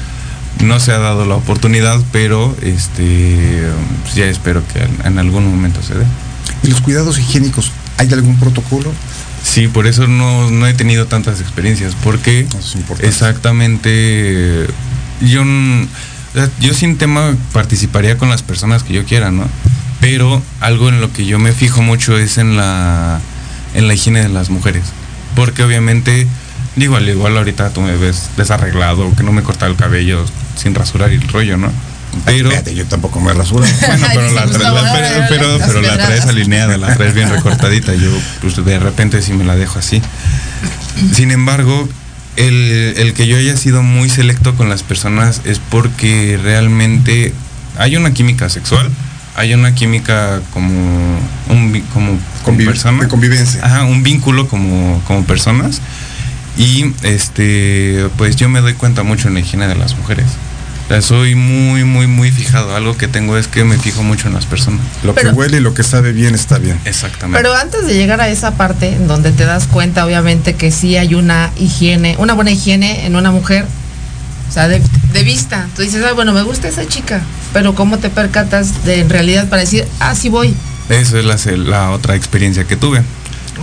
[0.62, 3.68] No se ha dado la oportunidad, pero este
[4.03, 6.05] pues ya espero que en, algún momento se dé.
[6.64, 7.72] ¿Y los cuidados higiénicos?
[7.97, 8.91] ¿Hay algún protocolo?
[9.43, 13.08] Sí, por eso no, no he tenido tantas experiencias, porque Eso es importante.
[13.08, 14.68] exactamente
[15.22, 15.43] yo,
[16.60, 19.47] yo sin tema participaría con las personas que yo quiera, ¿no?
[19.99, 23.20] Pero algo en lo que yo me fijo mucho es en la,
[23.74, 24.84] en la higiene de las mujeres,
[25.36, 26.28] porque obviamente,
[26.76, 30.26] digo, al igual ahorita tú me ves desarreglado, que no me corta el cabello
[30.58, 31.72] sin rasurar y el rollo, ¿no?
[32.26, 32.49] Pero...
[32.49, 33.66] Espérate, yo tampoco me rasuro.
[33.88, 37.93] Bueno, pero la, tra- la- pero, la traes alineada, la traes bien recortadita.
[37.95, 38.10] Yo,
[38.41, 40.01] pues de repente sí me la dejo así.
[41.14, 41.88] Sin embargo,
[42.38, 47.34] el, el que yo haya sido muy selecto con las personas es porque realmente
[47.78, 48.89] hay una química sexual,
[49.36, 50.70] hay una química como
[51.49, 53.03] un como, como Conviv- persona.
[53.03, 53.64] de convivencia.
[53.64, 55.82] Ajá, un vínculo como, como personas.
[56.58, 60.26] Y este, pues yo me doy cuenta mucho en la higiene de las mujeres.
[60.88, 62.74] O sea, soy muy, muy, muy fijado.
[62.74, 64.80] Algo que tengo es que me fijo mucho en las personas.
[65.04, 66.80] Lo que huele y lo que sabe bien está bien.
[66.86, 67.38] Exactamente.
[67.42, 70.96] Pero antes de llegar a esa parte en donde te das cuenta, obviamente, que sí
[70.96, 73.66] hay una higiene, una buena higiene en una mujer,
[74.48, 74.82] o sea, de,
[75.12, 75.68] de vista.
[75.76, 77.22] Tú dices, ah, bueno, me gusta esa chica,
[77.52, 80.56] pero ¿cómo te percatas de en realidad para decir, ah, sí voy?
[80.88, 83.04] Eso es la, otra experiencia que tuve.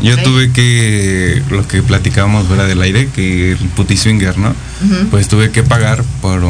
[0.02, 4.54] Yo tuve que, lo que platicábamos fuera del aire, que el puti swinger, ¿no?
[5.10, 6.42] Pues tuve que pagar por,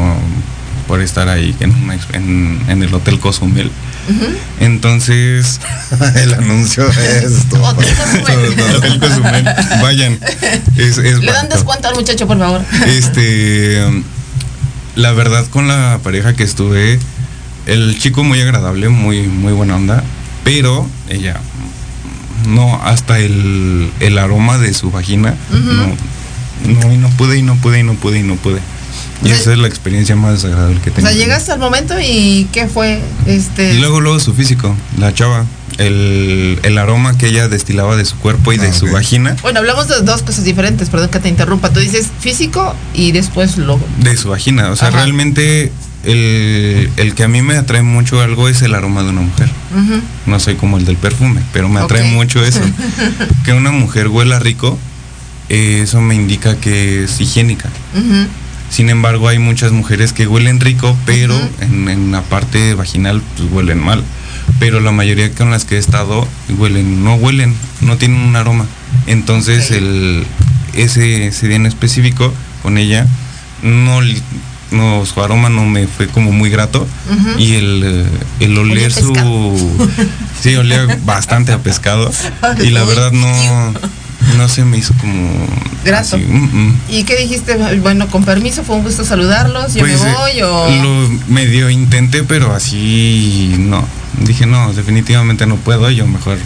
[0.87, 3.71] por estar ahí en, el Hotel Cozumel.
[4.59, 5.59] Entonces,
[6.15, 7.61] El anuncio es esto.
[7.61, 8.75] Hotel Cozumel.
[8.75, 9.45] Hotel Cozumel,
[9.81, 10.19] vayan.
[10.77, 12.61] Es, es Le dan descuento al muchacho, por favor.
[12.87, 13.81] Este,
[14.95, 16.99] la verdad con la pareja que estuve,
[17.65, 20.03] el chico muy agradable, muy muy buena onda,
[20.43, 21.39] pero ella
[22.47, 27.55] no hasta el, el aroma de su vagina no, no y no pude y no
[27.55, 28.59] pude y no pude y no pude.
[29.23, 31.07] Y O esa es la experiencia más desagradable que O tengo.
[31.07, 33.01] sea, llegaste al momento y ¿qué fue?
[33.25, 33.73] Este.
[33.73, 35.45] Y luego luego su físico, la chava,
[35.77, 39.35] el, el aroma que ella destilaba de su cuerpo y de Ah, su vagina.
[39.41, 41.69] Bueno, hablamos de dos cosas diferentes, perdón que te interrumpa.
[41.71, 43.79] Tú dices físico y después lo...
[43.99, 44.69] De su vagina.
[44.69, 44.97] O sea, Ajá.
[44.97, 45.71] realmente
[46.03, 49.49] el, el que a mí me atrae mucho algo es el aroma de una mujer.
[50.25, 52.61] No soy como el del perfume, pero me atrae mucho eso.
[53.43, 54.77] que una mujer huela rico,
[55.49, 57.69] eh, eso me indica que es higiénica.
[58.69, 63.49] Sin embargo, hay muchas mujeres que huelen rico, pero en, en la parte vaginal pues
[63.51, 64.03] huelen mal.
[64.59, 68.65] Pero la mayoría con las que he estado huelen, no huelen, no tienen un aroma.
[69.07, 70.25] Entonces el
[70.73, 73.07] ese, ese día en específico con ella
[73.61, 74.01] no,
[74.71, 76.87] no su aroma no me fue como muy grato.
[77.37, 78.05] Y el,
[78.39, 79.87] el oler su
[80.41, 82.11] sí olía bastante a pescado.
[82.63, 83.73] Y la verdad no
[84.37, 85.29] no se me hizo como
[85.83, 86.15] Grato.
[86.17, 86.79] así, mm, mm.
[86.89, 87.57] ¿Y qué dijiste?
[87.81, 90.83] Bueno, con permiso, fue un gusto saludarlos, yo Pues, me eh, voy o...
[90.83, 93.85] Lo medio intenté, pero así no.
[94.21, 96.37] Dije, no, definitivamente no puedo, yo mejor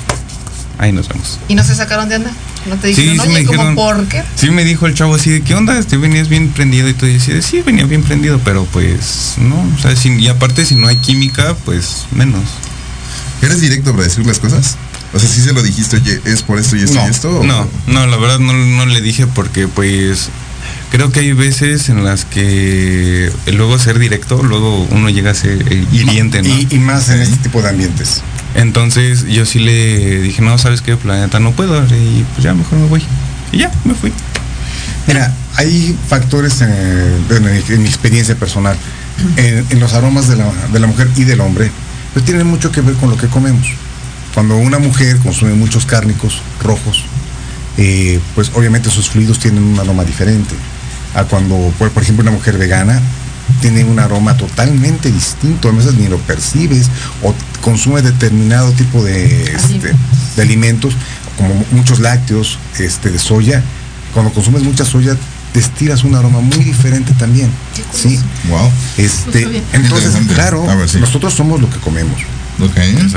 [0.77, 1.39] ahí nos vemos.
[1.47, 2.31] ¿Y no se sacaron de onda?
[2.65, 3.75] ¿No te Sí, dijeron, sí me oye, dijeron.
[3.75, 4.23] como por qué?
[4.35, 5.81] Sí me dijo el chavo así de, ¿qué onda?
[5.83, 6.89] ¿Te venías bien prendido?
[6.89, 10.15] Y todo, y así de, sí, venía bien prendido, pero pues no, o sea, si-
[10.19, 12.43] y aparte si no hay química, pues menos.
[13.41, 14.75] ¿Eres directo para decir las cosas?
[15.13, 17.39] O sea, si se lo dijiste, oye, ¿es por esto y esto no, y esto?
[17.39, 20.29] o- No, no, la verdad no, no le dije porque pues
[20.91, 25.65] creo que hay veces en las que luego ser directo, luego uno llega a ser
[25.71, 26.49] eh, hiriente, ¿no?
[26.49, 28.21] Y, y más en este tipo de ambientes.
[28.55, 30.95] Entonces yo sí le dije, no, ¿sabes qué?
[30.95, 31.83] Planeta, no puedo.
[31.85, 33.03] Y pues ya, mejor me voy.
[33.51, 34.11] Y ya, me fui.
[35.07, 36.69] Mira, hay factores en,
[37.29, 38.77] en mi experiencia personal,
[39.37, 41.71] en, en los aromas de la, de la mujer y del hombre,
[42.13, 43.65] pues tienen mucho que ver con lo que comemos.
[44.39, 47.03] Cuando una mujer consume muchos cárnicos rojos,
[47.75, 50.55] eh, pues obviamente sus fluidos tienen un aroma diferente.
[51.13, 53.01] A cuando, por, por ejemplo, una mujer vegana
[53.59, 56.89] tiene un aroma totalmente distinto, a veces ni lo percibes,
[57.21, 59.93] o consume determinado tipo de, este,
[60.37, 60.93] de alimentos,
[61.35, 63.61] como muchos lácteos, este, de soya.
[64.13, 65.17] Cuando consumes mucha soya,
[65.53, 67.49] destilas un aroma muy diferente también.
[67.93, 68.17] Sí.
[68.47, 68.71] Wow.
[68.95, 69.65] Este, bien.
[69.73, 70.97] entonces, claro, A ver, sí.
[70.97, 72.21] nosotros somos lo que comemos.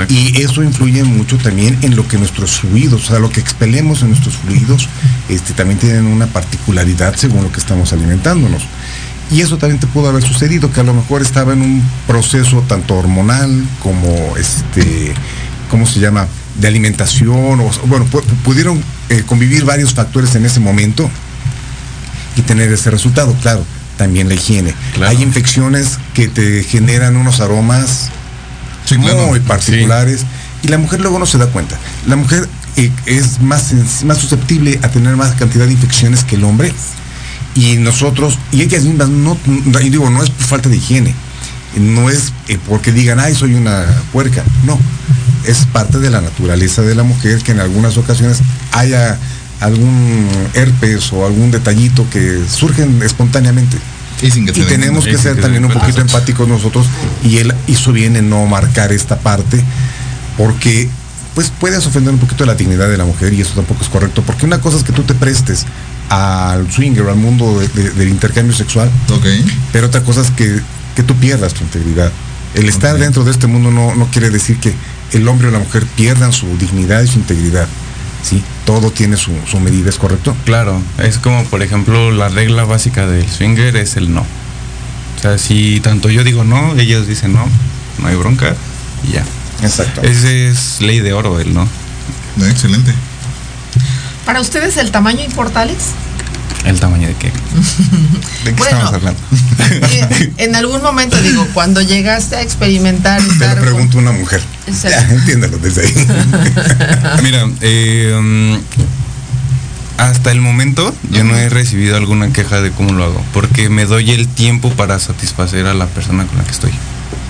[0.08, 4.02] Y eso influye mucho también en lo que nuestros fluidos, o sea, lo que expelemos
[4.02, 4.88] en nuestros fluidos,
[5.28, 8.62] este, también tienen una particularidad según lo que estamos alimentándonos.
[9.30, 12.62] Y eso también te pudo haber sucedido, que a lo mejor estaba en un proceso
[12.68, 15.14] tanto hormonal como, este,
[15.70, 16.26] ¿cómo se llama?
[16.60, 21.10] De alimentación, o bueno, pu- pudieron eh, convivir varios factores en ese momento
[22.36, 23.34] y tener ese resultado.
[23.40, 23.64] Claro,
[23.96, 24.74] también la higiene.
[24.94, 25.10] Claro.
[25.10, 28.10] Hay infecciones que te generan unos aromas
[28.94, 29.26] Sí, claro.
[29.28, 30.24] muy particulares
[30.62, 31.76] y la mujer luego no se da cuenta.
[32.06, 33.72] La mujer eh, es más,
[34.04, 36.72] más susceptible a tener más cantidad de infecciones que el hombre
[37.54, 41.14] y nosotros, y ellas mismas, no, no- y digo, no es por falta de higiene,
[41.76, 44.78] no es eh, porque digan, ay, soy una puerca, no,
[45.46, 48.38] es parte de la naturaleza de la mujer que en algunas ocasiones
[48.72, 49.18] haya
[49.60, 53.76] algún herpes o algún detallito que surgen espontáneamente.
[54.50, 56.86] Y tenemos que ser también un poquito empáticos nosotros
[57.24, 59.62] y él hizo bien en no marcar esta parte
[60.36, 60.88] porque
[61.34, 64.22] pues puedes ofender un poquito la dignidad de la mujer y eso tampoco es correcto
[64.22, 65.64] porque una cosa es que tú te prestes
[66.10, 69.24] al swinger, al mundo de- de- del intercambio sexual, Ok.
[69.72, 70.60] pero otra cosa es que,
[70.94, 72.12] que tú pierdas tu integridad.
[72.54, 74.74] El estar dentro de este mundo no, no quiere decir que
[75.12, 77.66] el hombre o la mujer pierdan su dignidad y su integridad.
[78.22, 78.42] ¿Sí?
[78.64, 80.36] Todo tiene su, su medida, ¿es correcto?
[80.44, 84.22] Claro, es como por ejemplo la regla básica del swinger es el no.
[84.22, 87.44] O sea, si tanto yo digo no, ellos dicen no,
[87.98, 88.54] no hay bronca
[89.08, 89.24] y ya.
[89.62, 90.02] Exacto.
[90.02, 91.68] Ese es ley de oro el no.
[92.36, 92.92] No, excelente.
[94.24, 95.88] ¿Para ustedes el tamaño importa, Alex?
[96.64, 97.26] El tamaño de qué.
[98.44, 98.76] ¿De qué Bueno.
[98.78, 99.20] estamos hablando?
[99.90, 104.12] Eh, en algún momento, digo, cuando llegaste a experimentar Te lo con- pregunto a una
[104.12, 104.40] mujer.
[104.82, 105.94] Ya, entiéndalo desde ahí.
[107.22, 108.54] Mira, eh, mm,
[109.98, 113.84] hasta el momento yo no he recibido alguna queja de cómo lo hago, porque me
[113.84, 116.70] doy el tiempo para satisfacer a la persona con la que estoy.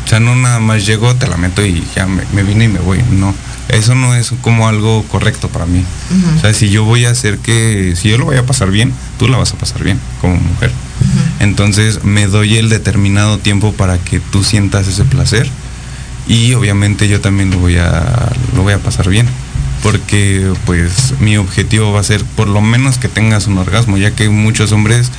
[0.04, 2.68] O sea, no nada más llego, te la meto y ya me, me vine y
[2.68, 3.00] me voy.
[3.10, 3.34] No,
[3.68, 5.84] eso no es como algo correcto para mí.
[6.36, 8.92] O sea, si yo voy a hacer que, si yo lo voy a pasar bien,
[9.18, 10.70] tú la vas a pasar bien como mujer.
[11.40, 15.48] Entonces me doy el determinado tiempo para que tú sientas ese placer
[16.28, 19.26] y obviamente yo también lo voy a lo voy a pasar bien
[19.82, 24.12] porque pues mi objetivo va a ser por lo menos que tengas un orgasmo ya
[24.12, 25.10] que muchos hombres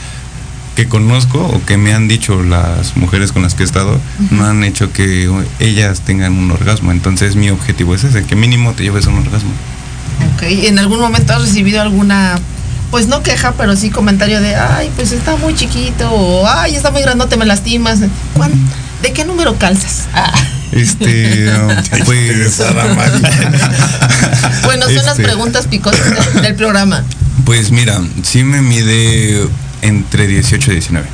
[0.75, 3.99] que conozco o que me han dicho las mujeres con las que he estado
[4.31, 8.73] no han hecho que ellas tengan un orgasmo entonces mi objetivo es ese que mínimo
[8.73, 9.51] te lleves a un orgasmo
[10.35, 12.35] Ok, ¿En algún momento has recibido alguna,
[12.91, 16.91] pues no queja, pero sí comentario de, ay, pues está muy chiquito, o ay, está
[16.91, 17.99] muy grandote, me lastimas?
[18.33, 18.51] ¿Cuán-
[19.01, 20.03] ¿De qué número calzas?
[20.13, 20.31] Ah,
[20.71, 21.67] Este, um,
[22.05, 22.61] pues,
[24.63, 25.23] Bueno, son las Este.
[25.23, 27.03] preguntas picosas del, del programa.
[27.45, 29.47] pues mira, sí me mide
[29.83, 31.07] entre 18 y 19.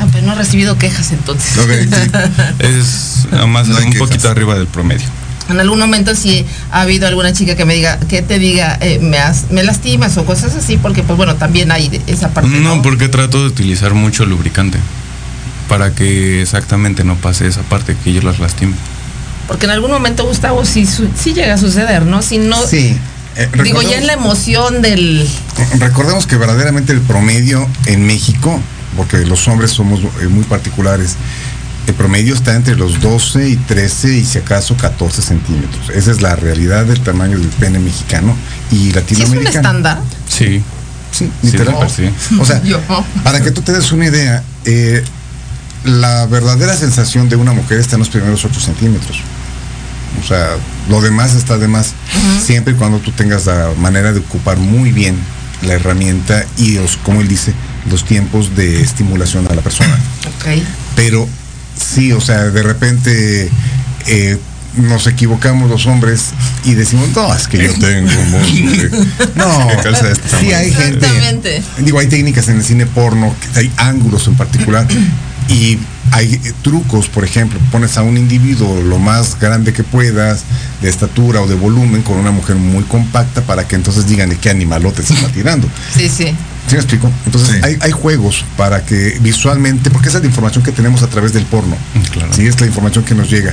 [0.00, 1.56] Ah, pues no he recibido quejas entonces.
[1.58, 2.10] Ok, sí.
[2.58, 3.98] Es más No un quejas.
[4.08, 5.06] poquito arriba del promedio.
[5.48, 8.98] En algún momento sí ha habido alguna chica que me diga, que te diga, eh,
[9.00, 12.48] me, has- me lastimas o cosas así, porque pues bueno, también hay esa parte.
[12.50, 14.78] No, porque trato de utilizar mucho lubricante
[15.68, 18.72] para que exactamente no pase esa parte que yo las lastime.
[19.46, 22.22] Porque en algún momento, Gustavo, sí, su- sí llega a suceder, ¿no?
[22.22, 22.96] Si no, Sí.
[23.36, 25.28] Eh, digo, ya en la emoción del...
[25.78, 28.60] Recordemos que verdaderamente el promedio en México,
[28.96, 31.16] porque los hombres somos eh, muy particulares,
[31.86, 35.90] el promedio está entre los 12 y 13 y si acaso 14 centímetros.
[35.90, 38.34] Esa es la realidad del tamaño del pene mexicano
[38.70, 39.56] y ¿Sí es un latinoamericano.
[39.58, 40.00] estándar?
[40.28, 40.62] Sí,
[41.10, 41.76] Sí, sí, literal.
[41.78, 42.10] pues sí.
[42.40, 42.80] O sea, Yo.
[43.22, 45.04] para que tú te des una idea, eh,
[45.84, 49.18] la verdadera sensación de una mujer está en los primeros 8 centímetros.
[50.22, 50.56] O sea,
[50.88, 51.92] lo demás está de más.
[52.44, 55.16] Siempre y cuando tú tengas la manera de ocupar muy bien
[55.62, 57.54] la herramienta y, los, como él dice,
[57.90, 59.94] los tiempos de estimulación a la persona.
[60.26, 60.62] Ok.
[60.96, 61.28] Pero
[61.78, 63.50] sí, o sea, de repente
[64.06, 64.38] eh,
[64.76, 66.30] nos equivocamos los hombres
[66.64, 68.90] y decimos, no, es que yo tengo un que-".
[69.36, 71.06] No, Que calza de sí hay gente.
[71.06, 71.62] Exactamente.
[71.78, 74.86] Digo, hay técnicas en el cine porno, hay ángulos en particular.
[75.48, 75.78] Y
[76.12, 80.44] hay trucos, por ejemplo, pones a un individuo lo más grande que puedas,
[80.80, 84.36] de estatura o de volumen, con una mujer muy compacta para que entonces digan de
[84.36, 85.68] qué animalote se está tirando.
[85.96, 86.34] Sí, sí.
[86.66, 87.10] ¿Sí me explico?
[87.26, 87.60] Entonces Sí.
[87.62, 91.32] hay, hay juegos para que visualmente, porque esa es la información que tenemos a través
[91.32, 91.76] del porno.
[92.12, 92.32] Claro.
[92.32, 93.52] Sí, es la información que nos llega.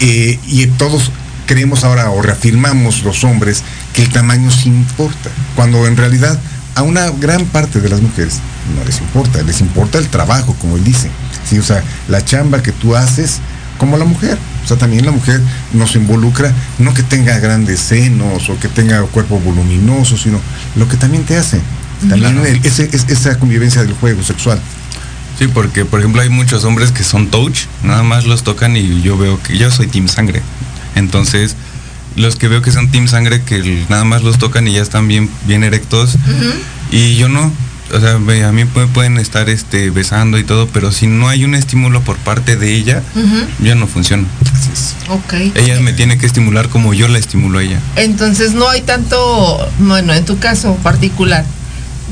[0.00, 1.10] Eh, y todos
[1.46, 3.62] creemos ahora o reafirmamos los hombres
[3.92, 6.38] que el tamaño sí importa, cuando en realidad
[6.78, 8.38] a una gran parte de las mujeres
[8.76, 11.10] no les importa, les importa el trabajo, como él dice.
[11.48, 13.38] Sí, o sea, la chamba que tú haces
[13.78, 14.36] como la mujer.
[14.64, 15.40] O sea, también la mujer
[15.72, 20.38] nos involucra, no que tenga grandes senos o que tenga cuerpo voluminoso, sino
[20.76, 21.60] lo que también te hace.
[22.08, 22.46] También Claro.
[22.46, 24.60] el- ese- es- esa convivencia del juego sexual.
[25.38, 29.02] Sí, porque por ejemplo hay muchos hombres que son touch, nada más los tocan y
[29.02, 30.42] yo veo que yo soy team sangre.
[30.96, 31.54] Entonces,
[32.18, 35.08] los que veo que son team sangre que nada más los tocan y ya están
[35.08, 36.16] bien bien erectos
[36.90, 37.50] y yo no.
[37.90, 41.44] O sea, a mí me pueden estar este besando y todo, pero si no hay
[41.46, 43.02] un estímulo por parte de ella,
[43.60, 44.24] ya no funciona.
[45.08, 45.32] Ok.
[45.54, 47.80] Ella me tiene que estimular como yo la estimulo a ella.
[47.96, 51.46] Entonces no hay tanto, bueno, en tu caso particular,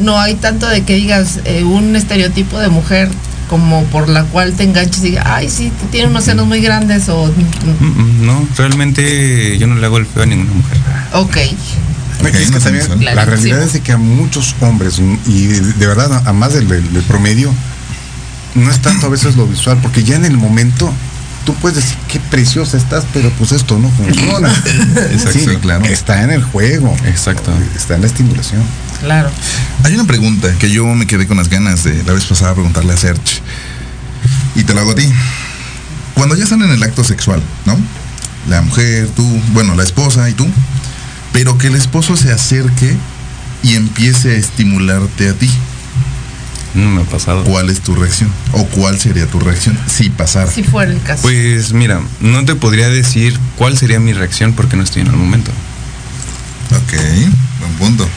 [0.01, 3.11] no hay tanto de que digas eh, un estereotipo de mujer
[3.49, 7.09] como por la cual te enganches y digas, ay, sí, tiene unos senos muy grandes
[7.09, 7.27] o...
[7.27, 10.79] Mm, mm, No, realmente yo no le hago el feo a ninguna mujer.
[11.13, 11.37] Ok.
[12.23, 16.27] Y es que también la realidad es de que a muchos hombres, y de, verdad
[16.27, 16.67] a más del
[17.07, 17.53] promedio,
[18.55, 20.91] no es tanto a veces lo visual, porque ya en el momento
[21.45, 24.49] tú puedes decir qué preciosa estás, pero pues esto no funciona.
[25.13, 25.39] Exacto.
[25.39, 25.85] Sí, claro.
[25.85, 26.95] Está en el juego.
[27.05, 27.53] Exacto.
[27.77, 28.63] Está en la estimulación.
[29.01, 29.31] Claro.
[29.85, 32.93] Hay una pregunta que yo me quedé con las ganas de la vez pasada preguntarle
[32.93, 33.41] a Serge.
[34.55, 35.09] Y te la hago a ti.
[36.15, 37.79] Cuando ya están en el acto sexual, ¿no?
[38.49, 39.23] La mujer, tú,
[39.53, 40.47] bueno, la esposa y tú.
[41.33, 42.97] Pero que el esposo se acerque
[43.63, 45.51] y empiece a estimularte a ti.
[46.75, 47.45] No me ha pasado.
[47.45, 48.31] ¿Cuál es tu reacción?
[48.53, 50.51] ¿O cuál sería tu reacción si pasara?
[50.51, 51.23] Si fuera el caso.
[51.23, 55.17] Pues mira, no te podría decir cuál sería mi reacción porque no estoy en el
[55.17, 55.51] momento.
[56.73, 56.99] Ok,
[57.61, 58.09] buen punto.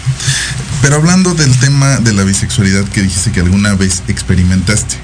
[0.82, 4.96] Pero hablando del tema de la bisexualidad que dijiste que alguna vez experimentaste,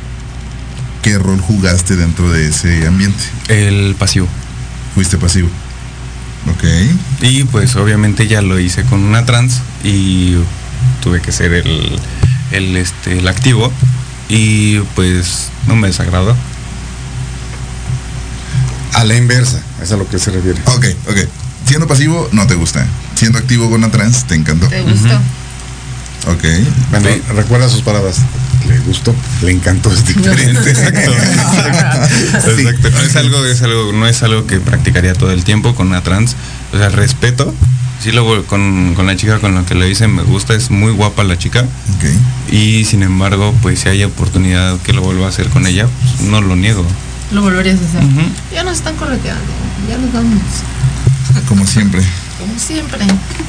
[1.02, 3.24] ¿qué rol jugaste dentro de ese ambiente?
[3.50, 4.28] El pasivo.
[4.94, 5.50] Fuiste pasivo.
[6.50, 6.64] Ok.
[7.22, 10.36] Y pues obviamente ya lo hice con una trans y
[11.02, 12.00] tuve que ser el,
[12.52, 13.72] el, este, el activo
[14.30, 16.36] y pues no me desagradó.
[18.94, 20.62] A la inversa, es a lo que se refiere.
[20.66, 21.18] Ok, ok.
[21.68, 22.86] Siendo pasivo, no te gusta.
[23.16, 24.68] Siendo activo con una trans, te encantó.
[24.68, 25.20] ¿Te gustó?
[26.28, 26.44] Ok.
[26.92, 27.22] Bueno, Sí.
[27.36, 28.18] recuerda sus palabras.
[28.68, 29.14] Le gustó,
[29.44, 30.70] le encantó, es diferente.
[30.72, 31.12] Exacto.
[32.56, 32.62] Sí.
[32.62, 32.90] Exacto.
[32.90, 36.02] No es algo, es algo, no es algo que practicaría todo el tiempo con una
[36.02, 36.36] trans.
[36.74, 37.54] O sea, respeto.
[38.04, 40.92] Sí, luego con, con la chica con la que lo hice me gusta, es muy
[40.92, 41.62] guapa la chica.
[41.62, 42.52] Ok.
[42.54, 46.30] Y sin embargo, pues si hay oportunidad que lo vuelva a hacer con ella, pues,
[46.30, 46.86] no lo niego.
[47.32, 48.04] Lo volverías a hacer.
[48.54, 49.42] Ya nos están correteando.
[49.90, 50.42] Ya nos vamos.
[51.48, 52.02] Como siempre.
[52.38, 53.00] Como siempre.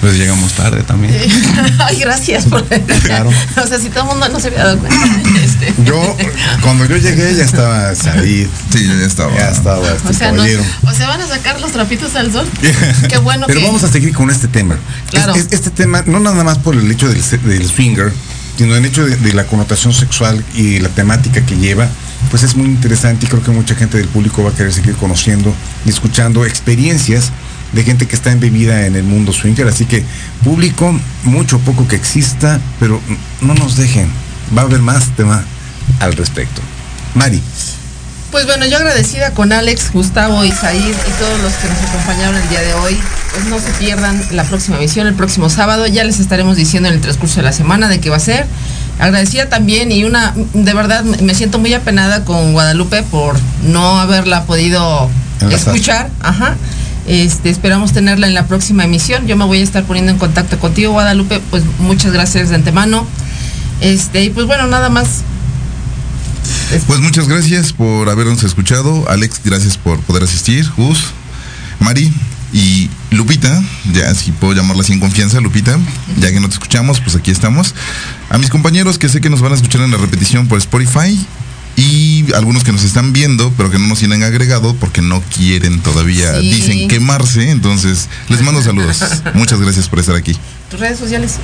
[0.00, 1.12] Pues llegamos tarde también.
[1.78, 2.64] Ay, gracias por.
[2.64, 3.30] Claro.
[3.62, 4.96] o sea, si todo el mundo no se había dado cuenta.
[5.44, 5.74] Este.
[5.84, 6.16] Yo,
[6.62, 9.34] cuando yo llegué, ya estaba Said, Sí, yo ya estaba.
[9.36, 12.46] ya estaba este O sea, no, o sea, van a sacar los trapitos al sol.
[13.08, 13.66] Qué bueno Pero que.
[13.66, 14.76] vamos a seguir con este tema.
[15.10, 15.34] Claro.
[15.34, 18.12] Es- es- este tema, no nada más por el hecho del, del swinger,
[18.56, 21.88] sino el hecho de, de la connotación sexual y la temática que lleva,
[22.30, 24.94] pues es muy interesante y creo que mucha gente del público va a querer seguir
[24.96, 27.30] conociendo y escuchando experiencias
[27.72, 29.66] de gente que está embebida en el mundo swinger.
[29.68, 30.04] Así que
[30.44, 33.00] público, mucho poco que exista, pero
[33.40, 34.08] no nos dejen.
[34.56, 35.44] Va a haber más tema
[36.00, 36.60] al respecto.
[37.14, 37.42] Mari.
[38.30, 42.48] Pues bueno, yo agradecida con Alex, Gustavo, Isaíd y todos los que nos acompañaron el
[42.48, 42.98] día de hoy.
[43.32, 45.86] Pues no se pierdan la próxima emisión, el próximo sábado.
[45.86, 48.46] Ya les estaremos diciendo en el transcurso de la semana de qué va a ser.
[48.98, 54.44] Agradecida también y una, de verdad, me siento muy apenada con Guadalupe por no haberla
[54.44, 55.08] podido
[55.50, 56.10] escuchar.
[56.20, 56.56] Ajá.
[57.06, 59.26] Este, esperamos tenerla en la próxima emisión.
[59.26, 61.40] Yo me voy a estar poniendo en contacto contigo, Guadalupe.
[61.50, 63.06] Pues muchas gracias de antemano.
[63.80, 65.22] Este, y pues bueno, nada más.
[66.86, 69.08] Pues muchas gracias por habernos escuchado.
[69.08, 70.68] Alex, gracias por poder asistir.
[70.76, 70.98] Gus,
[71.80, 72.12] Mari
[72.52, 75.78] y Lupita, ya si puedo llamarla en confianza, Lupita,
[76.18, 77.74] ya que no te escuchamos, pues aquí estamos.
[78.30, 81.18] A mis compañeros que sé que nos van a escuchar en la repetición por Spotify
[81.76, 85.80] y algunos que nos están viendo, pero que no nos tienen agregado porque no quieren
[85.80, 86.50] todavía, Sí.
[86.54, 87.50] dicen quemarse.
[87.50, 88.98] Entonces, les mando saludos.
[89.34, 90.36] Muchas gracias por estar aquí.
[90.70, 91.34] Tus redes sociales.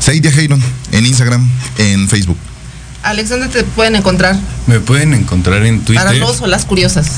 [0.00, 0.60] Saidia Heiron
[0.90, 1.48] en Instagram,
[1.78, 2.36] en Facebook.
[3.04, 4.36] Alex, ¿dónde te pueden encontrar?
[4.66, 6.04] Me pueden encontrar en Twitter.
[6.04, 7.12] Para los o las curiosas.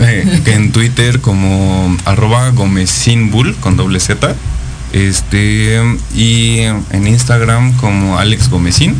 [0.00, 4.34] eh, en Twitter como arroba gomezinbull con doble Z.
[4.94, 5.80] Este
[6.14, 8.94] y en Instagram como Alex Gomezín.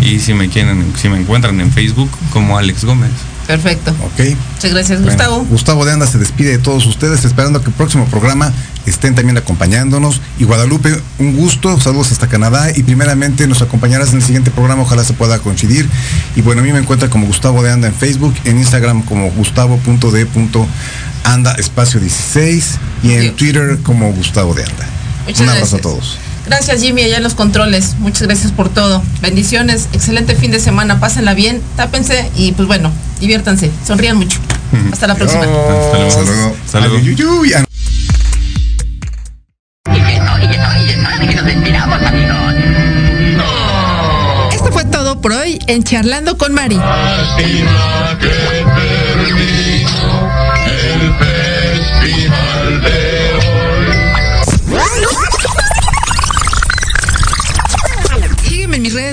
[0.00, 3.10] Y si me quieren, si me encuentran en Facebook como Alex Gómez.
[3.46, 3.90] Perfecto.
[4.04, 4.20] Ok.
[4.54, 5.44] Muchas gracias, Bueno, Gustavo.
[5.44, 8.52] Gustavo de Anda se despide de todos ustedes, esperando que el próximo programa
[8.86, 10.20] estén también acompañándonos.
[10.38, 14.82] Y Guadalupe, un gusto, saludos hasta Canadá y primeramente nos acompañarás en el siguiente programa,
[14.82, 15.88] ojalá se pueda coincidir.
[16.34, 19.30] Y bueno, a mí me encuentra como Gustavo de Anda en Facebook, en Instagram como
[19.30, 22.64] gustavo.d.anda espacio 16
[23.02, 23.30] y en Sí.
[23.30, 24.86] Twitter como Gustavo de Anda.
[25.26, 25.80] Muchas un abrazo gracias.
[25.80, 26.18] a todos.
[26.46, 27.94] Gracias Jimmy, allá en los controles.
[27.98, 29.02] Muchas gracias por todo.
[29.20, 30.98] Bendiciones, excelente fin de semana.
[31.00, 34.38] Pásenla bien, tápense y pues bueno, diviértanse, sonrían mucho.
[34.92, 35.42] Hasta la próxima.
[35.42, 36.56] Hasta luego.
[36.64, 37.54] Hasta uy, uy.
[44.52, 46.78] Esto fue todo por hoy en Charlando con Mari.